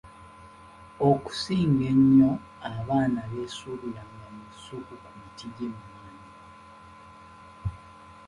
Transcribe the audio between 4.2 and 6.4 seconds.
mu lusuku ku miti gy’emimwanyi.